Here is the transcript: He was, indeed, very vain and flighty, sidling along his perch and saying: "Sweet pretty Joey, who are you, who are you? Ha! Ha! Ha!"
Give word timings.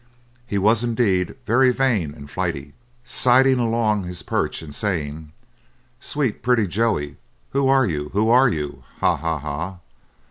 He 0.47 0.57
was, 0.57 0.83
indeed, 0.83 1.35
very 1.45 1.71
vain 1.71 2.11
and 2.15 2.27
flighty, 2.27 2.73
sidling 3.03 3.59
along 3.59 4.01
his 4.05 4.23
perch 4.23 4.63
and 4.63 4.73
saying: 4.73 5.31
"Sweet 5.99 6.41
pretty 6.41 6.65
Joey, 6.65 7.17
who 7.51 7.67
are 7.67 7.85
you, 7.85 8.09
who 8.11 8.27
are 8.27 8.49
you? 8.49 8.83
Ha! 8.99 9.15
Ha! 9.15 9.37
Ha!" 9.37 9.77